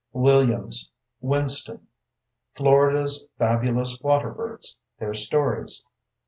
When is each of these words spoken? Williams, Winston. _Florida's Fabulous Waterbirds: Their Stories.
Williams, 0.13 0.89
Winston. 1.19 1.85
_Florida's 2.55 3.23
Fabulous 3.37 3.99
Waterbirds: 4.01 4.75
Their 4.97 5.13
Stories. 5.13 5.85